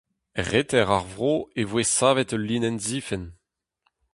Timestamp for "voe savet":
1.69-2.33